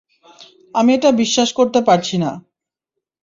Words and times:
আমি 0.75 0.89
এটা 0.93 1.09
বিশ্বাস 1.11 1.49
করতে 1.53 1.79
পারছি 1.81 2.15
না। 2.17 2.31